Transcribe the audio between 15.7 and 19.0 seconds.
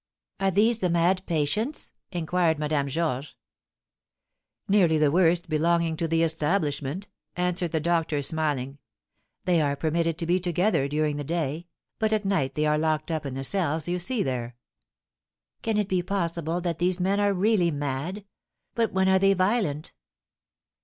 it be possible that these men are really mad! But